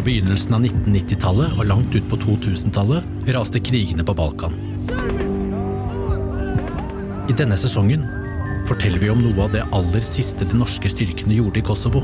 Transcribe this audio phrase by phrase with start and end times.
[0.00, 4.54] Fra begynnelsen av 1990-tallet og langt ut på 2000-tallet raste krigene på Balkan.
[7.28, 8.06] I denne sesongen
[8.70, 12.00] forteller vi om noe av det aller siste de norske styrkene gjorde i Kosovo.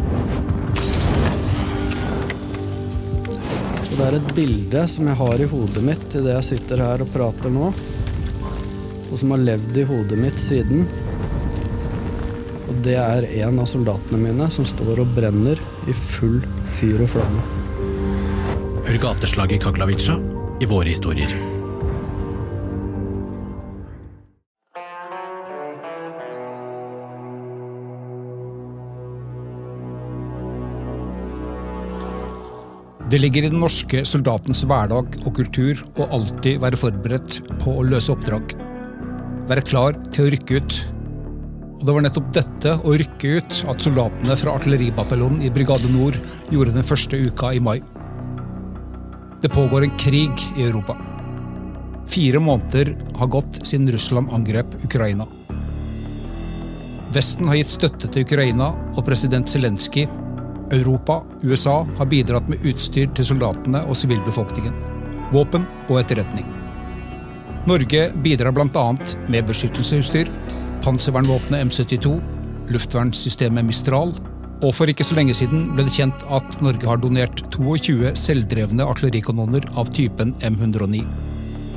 [3.88, 7.12] Det er et bilde som jeg har i hodet mitt idet jeg sitter her og
[7.16, 10.84] prater nå, og som har levd i hodet mitt siden.
[12.68, 16.42] Og det er en av soldatene mine som står og brenner i full
[16.76, 17.65] fyr og flamme.
[18.96, 20.14] Hør gateslaget i Kaglavica
[20.56, 21.28] i våre historier.
[33.04, 37.84] Det ligger i den norske soldatens hverdag og kultur å alltid være forberedt på å
[37.84, 38.54] løse oppdrag.
[39.50, 40.78] Være klar til å rykke ut.
[41.82, 46.16] Og det var nettopp dette, å rykke ut, at soldatene fra artilleribataljonen i Brigade Nord
[46.48, 47.76] gjorde den første uka i mai.
[49.46, 50.96] Det pågår en krig i Europa.
[52.06, 55.26] Fire måneder har gått siden Russland angrep Ukraina.
[57.14, 60.08] Vesten har gitt støtte til Ukraina, og president Zelenskyj
[60.74, 64.74] Europa, USA har bidratt med utstyr til soldatene og sivilbefolkningen.
[65.30, 66.50] Våpen og etterretning.
[67.70, 68.86] Norge bidrar bl.a.
[69.30, 70.26] med beskyttelsesutstyr,
[70.82, 72.18] panservernvåpenet M72,
[72.74, 74.10] luftvernsystemet Mistral,
[74.64, 78.86] og for ikke så lenge siden ble det kjent at Norge har donert 22 selvdrevne
[78.86, 81.02] artillerikanoner av typen M109.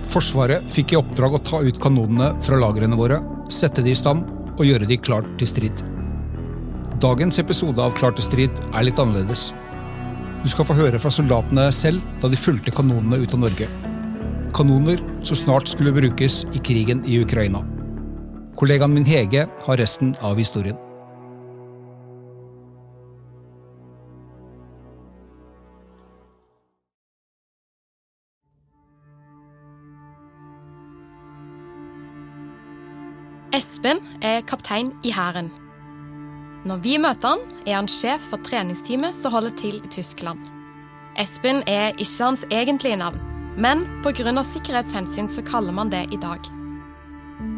[0.09, 3.19] Forsvaret fikk i oppdrag å ta ut kanonene fra lagrene våre,
[3.51, 5.83] sette de i stand og gjøre de klart til strid.
[7.03, 9.49] Dagens episode av Klar til strid er litt annerledes.
[10.43, 13.69] Du skal få høre fra soldatene selv da de fulgte kanonene ut av Norge.
[14.55, 17.63] Kanoner som snart skulle brukes i krigen i Ukraina.
[18.59, 20.88] Kollegaen min Hege har resten av historien.
[33.59, 35.49] Espen er kaptein i Hæren.
[36.69, 40.45] Når vi møter han, er han sjef for treningsteamet som holder til i Tyskland.
[41.19, 43.19] Espen er ikke hans egentlige navn,
[43.59, 44.43] men pga.
[44.43, 46.39] sikkerhetshensyn så kaller man det i dag.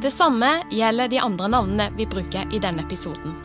[0.01, 3.35] Det samme gjelder de andre navnene vi bruker i denne episoden.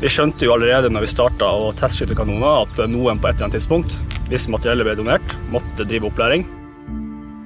[0.00, 3.50] Vi skjønte jo allerede når vi starta å testskyte kanoner at noen på et eller
[3.50, 3.92] annet tidspunkt,
[4.30, 6.46] hvis materiellet ble donert, måtte drive opplæring.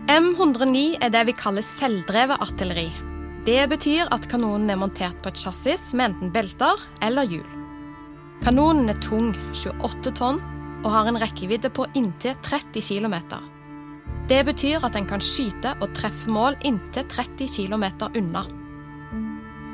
[0.07, 3.14] M109 er det vi kaller selvdrevet artilleri.
[3.45, 7.49] Det betyr at kanonen er montert på et chassis med enten belter eller hjul.
[8.45, 10.41] Kanonen er tung, 28 tonn,
[10.85, 13.17] og har en rekkevidde på inntil 30 km.
[14.29, 17.85] Det betyr at den kan skyte og treffe mål inntil 30 km
[18.17, 18.47] unna.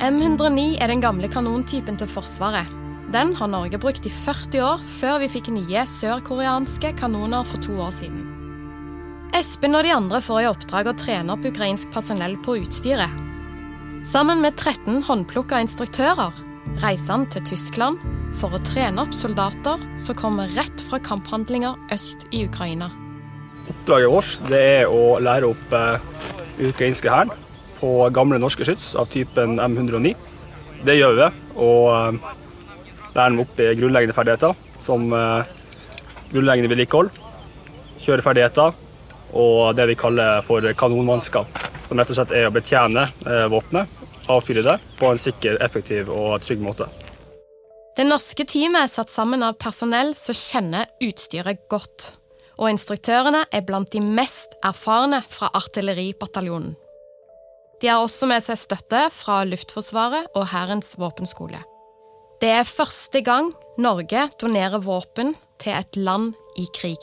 [0.01, 2.67] M109 er den gamle kanontypen til Forsvaret.
[3.15, 7.79] Den har Norge brukt i 40 år, før vi fikk nye sørkoreanske kanoner for to
[7.79, 8.27] år siden.
[9.37, 13.20] Espen og de andre får i oppdrag å trene opp ukrainsk personell på utstyret.
[14.05, 16.33] Sammen med 13 håndplukka instruktører
[16.81, 18.01] reiser han til Tyskland
[18.41, 22.89] for å trene opp soldater som kommer rett fra kamphandlinger øst i Ukraina.
[23.69, 26.01] Oppdraget vårt er å lære opp eh,
[26.71, 27.35] ukrainske hæren
[27.77, 30.15] på gamle norske skyts av typen M109.
[30.89, 31.29] Det gjør vi,
[31.61, 32.37] og eh,
[33.13, 35.57] lærer dem opp i grunnleggende ferdigheter som eh,
[36.33, 37.13] grunnleggende vedlikehold,
[38.01, 38.73] kjøreferdigheter
[39.37, 41.70] og det vi kaller for kanonmannskap.
[41.91, 43.91] Som rett og slett er å betjene eh, våpenet,
[44.31, 46.87] avfyre det på en sikker, effektiv og trygg måte.
[47.99, 52.13] Det norske teamet er satt sammen av personell som kjenner utstyret godt.
[52.63, 56.77] Og instruktørene er blant de mest erfarne fra artilleribataljonen.
[57.83, 61.59] De har også med seg støtte fra Luftforsvaret og Hærens våpenskole.
[62.41, 63.51] Det er første gang
[63.83, 67.03] Norge donerer våpen til et land i krig.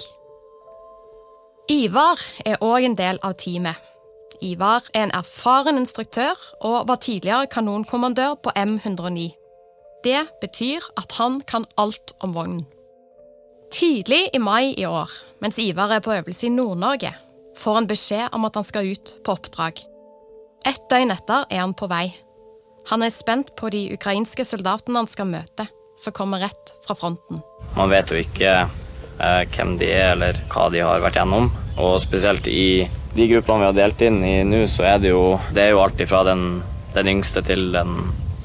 [1.76, 3.76] Ivar er òg en del av teamet.
[4.42, 9.32] Ivar er en erfaren instruktør og var tidligere kanonkommandør på M109.
[10.04, 12.66] Det betyr at han kan alt om vognen.
[13.72, 15.12] Tidlig i mai i år,
[15.42, 17.12] mens Ivar er på øvelse i Nord-Norge,
[17.58, 19.82] får han beskjed om at han skal ut på oppdrag.
[20.68, 22.08] Et døgn etter er han på vei.
[22.88, 25.68] Han er spent på de ukrainske soldatene han skal møte,
[26.00, 27.42] som kommer rett fra fronten.
[27.76, 31.50] Man vet jo ikke eh, hvem de er eller hva de har vært gjennom.
[31.78, 32.88] Og spesielt i
[33.18, 35.82] de gruppene vi har delt inn i nå, så er det jo, det er jo
[35.82, 36.60] alt fra den,
[36.94, 37.96] den, yngste til den,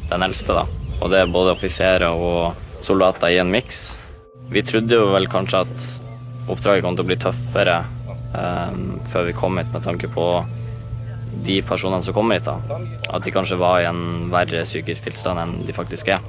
[0.08, 0.56] den eldste.
[0.56, 0.64] da.
[1.02, 3.82] Og det er både offiserer og soldater i en miks.
[4.52, 5.84] Vi trodde jo vel kanskje at
[6.48, 7.76] oppdraget kom til å bli tøffere
[8.32, 10.26] um, før vi kom hit, med tanke på
[11.44, 12.48] de personene som kommer hit.
[12.48, 12.80] da.
[13.12, 16.24] At de kanskje var i en verre psykisk tilstand enn de faktisk er.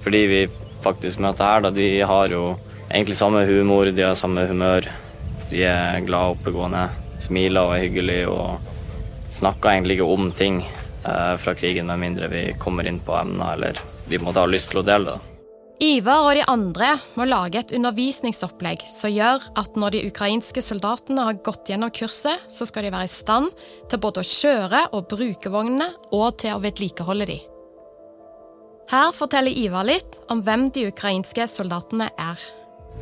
[0.00, 0.42] Fordi vi
[0.84, 2.54] faktisk møter her, da, de har jo
[2.88, 4.88] egentlig samme humor, de har samme humør.
[5.52, 6.88] De er glade og oppegående,
[7.22, 8.72] smiler og er hyggelig og
[9.34, 13.54] snakker egentlig ikke om ting eh, fra krigen, med mindre vi kommer inn på emner
[13.56, 15.30] eller vi måtte ha lyst til å dele det.
[15.82, 21.24] Ivar og de andre må lage et undervisningsopplegg som gjør at når de ukrainske soldatene
[21.26, 23.50] har gått gjennom kurset, så skal de være i stand
[23.90, 27.40] til både å kjøre og bruke vognene, og til å vedlikeholde de.
[28.92, 32.38] Her forteller Ivar litt om hvem de ukrainske soldatene er.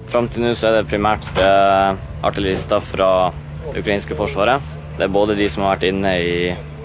[0.09, 3.11] Fram til nå så er det primært eh, artillerister fra
[3.73, 4.63] det ukrainske forsvaret.
[4.99, 6.37] Det er både de som har vært inne i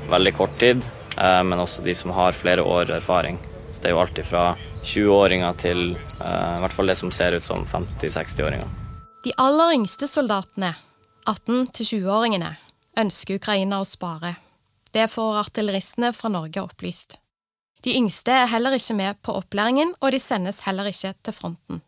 [0.08, 0.84] veldig kort tid,
[1.18, 3.40] eh, men også de som har flere år erfaring.
[3.72, 4.46] Så det er jo alltid fra
[4.84, 8.68] 20-åringer til eh, i hvert fall det som ser ut som 50-60-åringer.
[9.26, 10.72] De aller yngste soldatene,
[11.28, 12.54] 18-20-åringene,
[12.98, 14.38] ønsker Ukraina å spare.
[14.96, 17.18] Det får artilleristene fra Norge opplyst.
[17.84, 21.84] De yngste er heller ikke med på opplæringen, og de sendes heller ikke til fronten.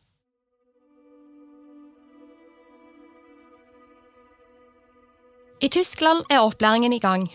[5.60, 7.26] I Tyskland er opplæringen i gang.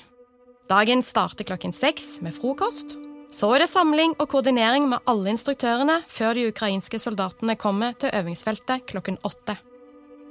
[0.73, 2.97] Dagen starter klokken seks med frokost.
[3.29, 8.15] Så er det samling og koordinering med alle instruktørene før de ukrainske soldatene kommer til
[8.17, 9.59] øvingsfeltet klokken åtte.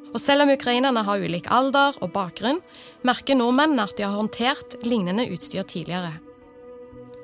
[0.09, 2.63] Og selv om ukrainerne har ulik alder og bakgrunn,
[3.05, 6.15] merker nordmennene at de har håndtert lignende utstyr tidligere.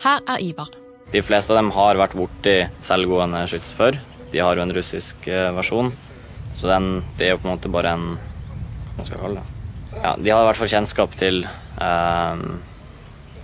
[0.06, 0.69] Her er Ivar.
[1.10, 3.98] De fleste av dem har vært borti selvgående skyts før.
[4.30, 5.95] De har jo en russisk eh, versjon,
[6.54, 8.12] så den, det er jo på en måte bare en
[9.00, 9.58] Hva skal jeg kalle det?
[9.97, 12.44] Ja, de har i hvert fall kjennskap til eh,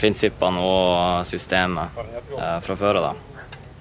[0.02, 1.98] prinsippene og systemet
[2.38, 3.24] eh, fra før av.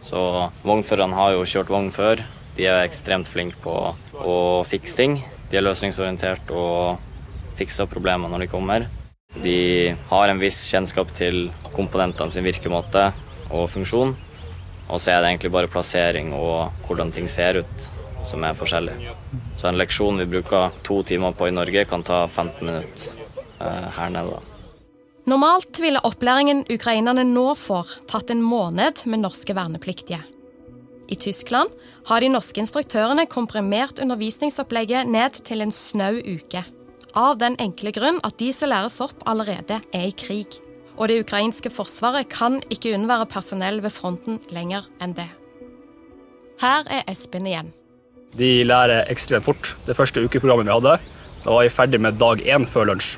[0.04, 0.20] Så
[0.64, 2.22] vognførerne har jo kjørt vogn før.
[2.56, 3.74] De er ekstremt flinke på
[4.20, 4.36] å
[4.68, 5.18] fikse ting.
[5.50, 7.00] De er løsningsorientert og
[7.58, 8.86] fikser problemer når de kommer.
[9.34, 13.08] De har en viss kjennskap til komponentene sin virkemåte
[13.50, 14.14] og funksjon.
[14.84, 17.88] Og så er det egentlig bare plassering og hvordan ting ser ut
[18.26, 18.96] som er forskjellig.
[19.56, 23.30] Så en leksjon vi bruker to timer på i Norge, kan ta 15 minutter
[23.60, 24.40] eh, her nede.
[25.24, 30.20] Normalt ville opplæringen ukrainerne nå får, tatt en måned med norske vernepliktige.
[31.08, 31.72] I Tyskland
[32.08, 36.64] har de norske instruktørene komprimert undervisningsopplegget ned til en snau uke.
[37.14, 40.58] Av den enkle grunn at de som læres opp, allerede er i krig.
[40.96, 45.30] Og det ukrainske forsvaret kan ikke unnvære personell ved fronten lenger enn det.
[46.62, 47.72] Her er Espen igjen.
[48.38, 49.74] De lærer ekstremt fort.
[49.86, 50.96] Det første ukeprogrammet vi hadde,
[51.44, 53.14] da var vi ferdig med dag én før lunsj.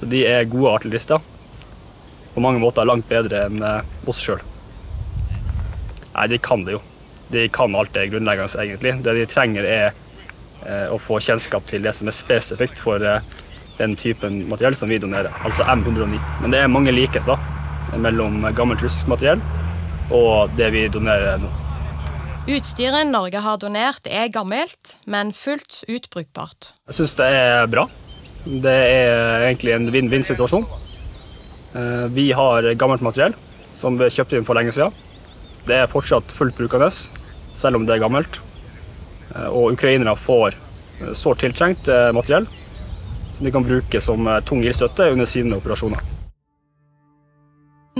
[0.00, 1.20] Så de er gode artillerister.
[2.34, 4.40] På mange måter langt bedre enn eh, oss sjøl.
[6.14, 6.82] Nei, de kan det jo.
[7.30, 8.96] De kan alt det grunnleggende, egentlig.
[9.04, 9.86] Det de trenger, er
[10.66, 13.22] eh, å få kjennskap til det som er spesifikt for eh,
[13.78, 16.20] den typen materiell som vi donerer, altså M109.
[16.42, 17.38] Men det er mange likheter
[17.98, 19.40] mellom gammelt russisk materiell
[20.10, 21.50] og det vi donerer nå.
[22.50, 26.72] Utstyret Norge har donert er gammelt, men fullt ut brukbart.
[26.88, 27.84] Jeg syns det er bra.
[28.42, 30.66] Det er egentlig en vinn-vinn-situasjon.
[31.78, 33.36] Eh, vi har gammelt materiell
[33.76, 34.90] som vi kjøpte inn for lenge siden.
[35.68, 36.90] Det er fortsatt fullt brukende,
[37.54, 38.40] selv om det er gammelt.
[39.30, 42.50] Eh, og ukrainere får eh, sårt tiltrengt materiell
[43.30, 46.02] som de kan bruke som tung ildstøtte under sine operasjoner.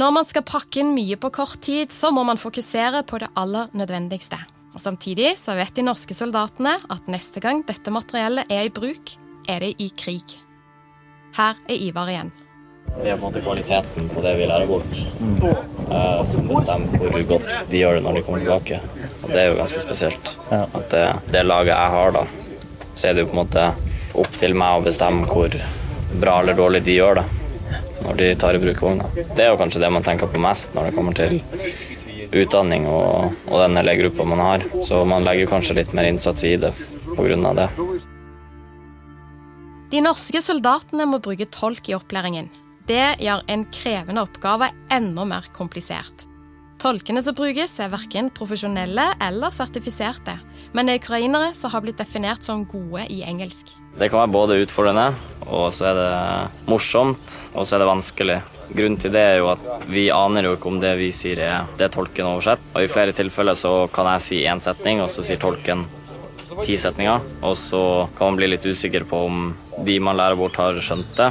[0.01, 3.27] Når man skal pakke inn mye på kort tid, så må man fokusere på det
[3.37, 4.39] aller nødvendigste.
[4.73, 9.13] Og Samtidig så vet de norske soldatene at neste gang dette materiellet er i bruk,
[9.51, 10.39] er det i krig.
[11.37, 12.31] Her er Ivar igjen.
[12.95, 15.03] Det er på en måte kvaliteten på det vi lærer bort,
[15.43, 18.79] uh, som bestemmer hvor godt de gjør det når de kommer tilbake.
[19.21, 20.33] Og det er jo ganske spesielt.
[20.55, 22.25] At det, det laget jeg har, da,
[22.95, 23.69] så er det jo på en måte
[24.25, 25.61] opp til meg å bestemme hvor
[26.25, 27.27] bra eller dårlig de gjør det
[28.05, 29.09] når de tar i bruk vogna.
[29.15, 31.41] Det er jo kanskje det man tenker på mest når det kommer til
[32.31, 34.65] utdanning og, og den elevgruppa man har.
[34.87, 36.73] Så man legger kanskje litt mer innsats i det
[37.17, 37.55] pga.
[37.59, 37.69] det.
[39.91, 42.51] De norske soldatene må bruke tolk i opplæringen.
[42.87, 46.30] Det gjør en krevende oppgave enda mer komplisert.
[46.81, 50.33] Tolkene som brukes, er verken profesjonelle eller sertifiserte,
[50.73, 53.75] men er ukrainere som har blitt definert som gode i engelsk.
[54.01, 55.11] Det kan være både utfordrende,
[55.45, 58.39] og så er det morsomt, og så er det vanskelig.
[58.71, 61.69] Grunnen til det er jo at vi aner jo ikke om det vi sier er
[61.77, 62.65] det tolken oversett.
[62.73, 65.85] Og i flere tilfeller så kan jeg si én setning, og så sier tolken
[66.65, 67.25] ti setninger.
[67.47, 67.83] Og så
[68.17, 69.51] kan man bli litt usikker på om
[69.87, 71.31] de man lærer bort, har skjønt det.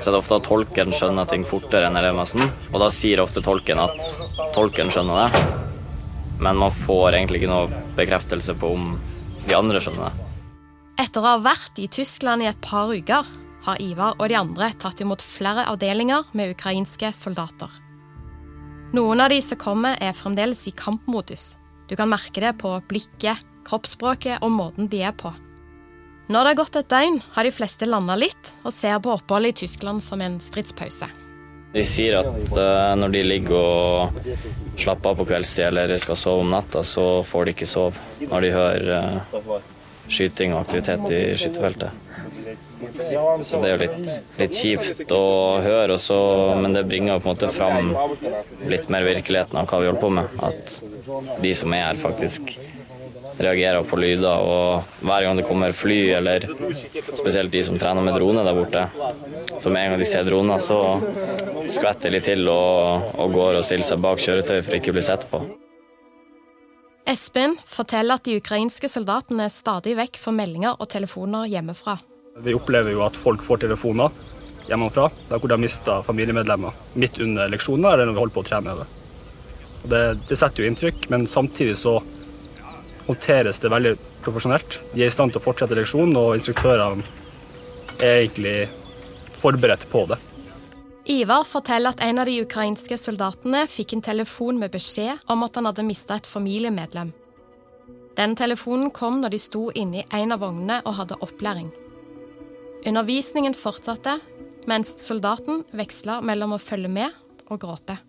[0.00, 2.44] Så det er ofte at tolken skjønner ting fortere enn elevmassen.
[2.72, 3.98] Og da sier ofte tolken at
[4.56, 5.46] tolken skjønner det.
[6.42, 8.94] Men man får egentlig ikke noe bekreftelse på om
[9.46, 10.28] de andre skjønner det.
[11.06, 13.26] Etter å ha vært i Tyskland i et par uker
[13.66, 17.68] har Ivar og de andre tatt imot flere avdelinger med ukrainske soldater.
[18.96, 21.56] Noen av de som kommer, er fremdeles i kampmodus.
[21.90, 25.34] Du kan merke det på blikket, kroppsspråket og måten de er på.
[26.26, 29.54] Når det har gått et døgn, har de fleste landa litt og ser på oppholdet
[29.54, 31.06] i Tyskland som en stridspause.
[31.76, 34.18] De sier at uh, når de ligger og
[34.80, 38.46] slapper av på kveldstid eller skal sove om natta, så får de ikke sove når
[38.46, 39.58] de hører uh,
[40.08, 42.06] skyting og aktivitet i skytefeltet.
[43.46, 45.26] Så det er jo litt, litt kjipt å
[45.64, 46.18] høre, også,
[46.60, 47.92] men det bringer på en måte fram
[48.68, 50.40] litt mer virkeligheten av hva vi holder på med.
[50.44, 52.52] At de som er her, faktisk
[53.38, 54.46] reagerer på lyder.
[54.46, 56.46] Og hver gang det kommer fly, eller
[57.12, 58.86] spesielt de som trener med drone der borte,
[59.60, 60.80] så med en gang de ser droner, så
[61.72, 65.06] skvetter de til og, og går og stiller seg bak kjøretøy for ikke å bli
[65.06, 65.42] sett på.
[67.06, 72.00] Espen forteller at de ukrainske soldatene stadig vekk får meldinger og telefoner hjemmefra.
[72.42, 74.10] Vi opplever jo at folk får telefoner
[74.66, 78.42] hjemmefra der hvor de har mista familiemedlemmer midt under leksjoner eller når vi holder på
[78.42, 78.74] å trene.
[78.74, 78.86] Det.
[79.92, 80.02] det.
[80.32, 82.00] Det setter jo inntrykk, men samtidig så
[83.06, 83.94] håndteres det veldig
[84.24, 84.80] profesjonelt.
[84.92, 87.04] De er i stand til å fortsette leksjonen, og instruktørene
[88.00, 88.56] er egentlig
[89.40, 90.18] forberedt på det.
[91.06, 95.54] Ivar forteller at en av de ukrainske soldatene fikk en telefon med beskjed om at
[95.54, 97.12] han hadde mista et familiemedlem.
[98.16, 101.68] Den telefonen kom når de sto inne i en av vognene og hadde opplæring.
[102.86, 104.16] Undervisningen fortsatte,
[104.66, 107.14] mens soldaten veksla mellom å følge med
[107.46, 108.00] og gråte.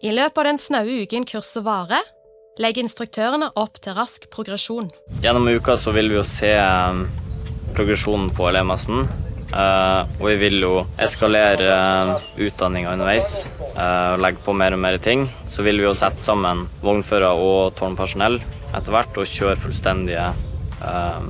[0.00, 2.04] I løpet av den snaue uken kurset varer,
[2.60, 4.86] legger instruktørene opp til rask progresjon.
[5.20, 7.02] Gjennom uka så vil vi jo se um,
[7.76, 9.04] progresjonen på elevmassen.
[9.50, 10.70] Uh, og vi vil jo
[11.04, 15.26] eskalere uh, utdanninga underveis uh, og legge på mer og mer ting.
[15.52, 18.40] Så vil vi jo sette sammen vognfører og tårnpersonell
[18.70, 20.30] etter hvert og kjøre fullstendige
[20.80, 21.28] uh,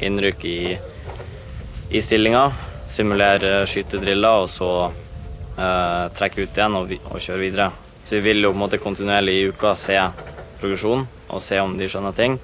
[0.00, 0.58] innrykk i,
[1.92, 2.48] i stillinga.
[2.88, 4.72] Simulere skytedriller og så
[5.60, 7.70] uh, trekke ut igjen og, og, kjøre videre.
[8.04, 9.98] Så vi vil jo på en måte kontinuerlig i uka se
[10.60, 12.38] progresjon og se om de skjønner ting.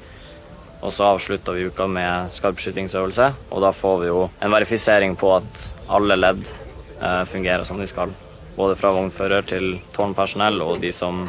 [0.85, 5.33] Og så avslutter vi uka med skarpskytingsøvelse, og da får vi jo en verifisering på
[5.39, 8.13] at alle ledd eh, fungerer som de skal.
[8.57, 11.27] Både fra vognfører til tårnpersonell og de som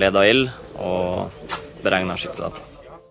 [0.00, 0.48] leder ild
[0.80, 1.30] og
[1.84, 2.64] beregner skyttedata.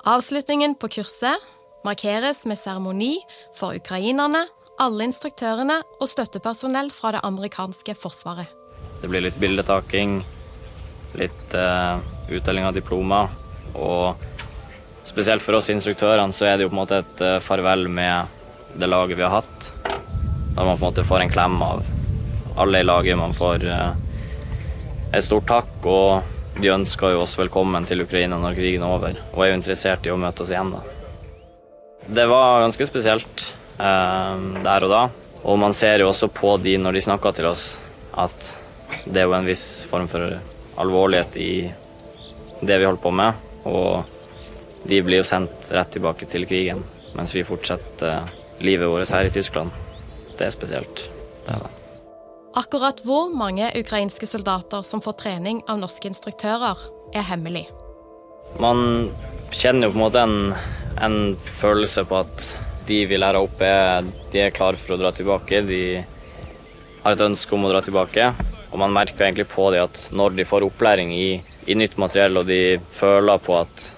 [0.09, 1.39] Avslutningen på kurset
[1.85, 3.15] markeres med seremoni
[3.55, 4.45] for ukrainerne,
[4.81, 8.62] alle instruktørene og støttepersonell fra det amerikanske forsvaret.
[9.03, 10.21] Det blir litt bildetaking,
[11.19, 11.99] litt uh,
[12.31, 13.33] utdeling av diplomer
[13.75, 14.29] og
[15.03, 18.31] Spesielt for oss instruktørene så er det jo på en måte et uh, farvel med
[18.79, 19.65] det laget vi har hatt.
[19.83, 21.83] Da man på en måte får en klem av
[22.55, 23.19] alle i laget.
[23.19, 23.91] Man får uh,
[25.11, 29.19] et stort takk, og de ønsker jo oss velkommen til Ukraina når krigen er over,
[29.33, 30.71] og er jo interessert i å møte oss igjen.
[30.71, 30.81] da.
[32.07, 35.05] Det var ganske spesielt der og da,
[35.43, 37.73] og man ser jo også på de når de snakker til oss,
[38.15, 38.53] at
[39.05, 40.39] det er jo en viss form for
[40.79, 41.53] alvorlighet i
[42.63, 43.33] det vi holder på med.
[43.63, 44.03] og
[44.83, 46.81] de blir jo sendt rett tilbake til krigen,
[47.15, 48.27] mens vi fortsetter
[48.59, 49.71] livet vårt her i Tyskland.
[50.35, 51.05] Det er spesielt.
[51.45, 51.71] Det er det.
[52.59, 56.77] Akkurat hvor mange ukrainske soldater som får trening av norske instruktører,
[57.15, 57.65] er hemmelig.
[58.61, 59.09] Man
[59.53, 60.37] kjenner jo på en måte en,
[61.01, 62.49] en følelse på at
[62.87, 65.63] de vi lærer opp, er, de er klare for å dra tilbake.
[65.65, 65.83] De
[67.03, 68.33] har et ønske om å dra tilbake.
[68.73, 71.27] Og man merker egentlig på det at når de får opplæring i,
[71.69, 73.91] i nytt materiell, og de føler på at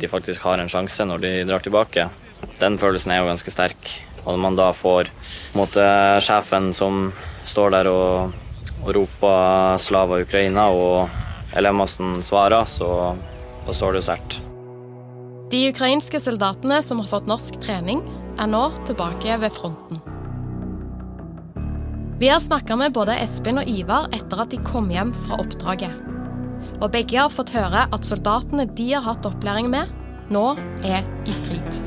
[0.00, 2.08] de faktisk har en sjanse når de drar tilbake.
[2.60, 3.94] Den følelsen er jo ganske sterk.
[4.24, 5.10] Og når man da får
[5.56, 5.86] måte,
[6.22, 7.08] sjefen som
[7.48, 8.36] står der og,
[8.82, 11.08] og roper 'Slava Ukraina', og
[11.56, 13.16] elevmassen svarer, så
[13.66, 14.40] da står det jo sterkt.
[15.50, 18.04] De ukrainske soldatene som har fått norsk trening,
[18.38, 20.09] er nå tilbake ved fronten.
[22.20, 26.02] Vi har snakka med både Espen og Ivar etter at de kom hjem fra oppdraget.
[26.84, 29.88] Og begge har fått høre at soldatene de har hatt opplæring med,
[30.28, 30.42] nå
[30.84, 31.78] er i strid.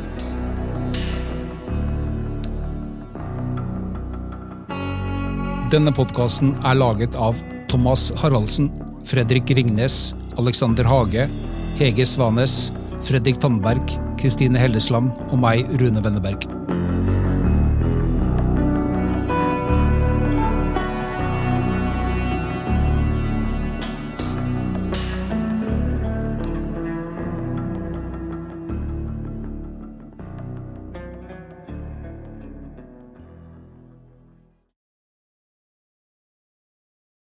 [5.70, 7.38] Denne podkasten er laget av
[7.70, 8.72] Thomas Haraldsen,
[9.06, 11.30] Fredrik Ringnes, Alexander Hage,
[11.78, 12.72] Hege Svanes,
[13.06, 13.86] Fredrik Tandberg,
[14.18, 16.63] Kristine Hellesland og meg, Rune Wenneberg.